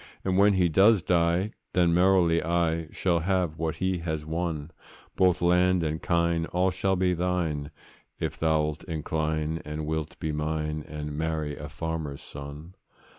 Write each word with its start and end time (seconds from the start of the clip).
And 0.25 0.35
when 0.35 0.53
he 0.53 0.67
does 0.67 1.03
die, 1.03 1.51
then 1.73 1.93
merrily 1.93 2.41
I 2.43 2.87
Shall 2.89 3.19
have 3.19 3.59
what 3.59 3.75
he 3.75 3.99
has 3.99 4.25
won; 4.25 4.71
Both 5.15 5.43
land 5.43 5.83
and 5.83 6.01
kine, 6.01 6.47
all 6.47 6.71
shall 6.71 6.95
be 6.95 7.13
thine, 7.13 7.69
If 8.19 8.33
thou'lt 8.35 8.83
incline, 8.85 9.61
and 9.63 9.85
wilt 9.85 10.17
be 10.19 10.31
mine, 10.31 10.83
And 10.87 11.15
marry 11.15 11.55
a 11.55 11.69
farmer's 11.69 12.23
son. 12.23 12.73